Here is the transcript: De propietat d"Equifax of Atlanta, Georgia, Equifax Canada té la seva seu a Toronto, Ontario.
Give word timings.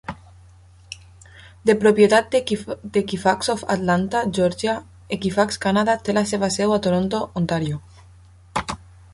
De 1.69 1.75
propietat 1.83 2.37
d"Equifax 2.95 3.51
of 3.55 3.63
Atlanta, 3.75 4.23
Georgia, 4.39 4.75
Equifax 5.19 5.63
Canada 5.67 5.99
té 6.09 6.19
la 6.19 6.27
seva 6.33 6.53
seu 6.59 6.77
a 6.79 6.81
Toronto, 6.87 7.25
Ontario. 7.43 7.83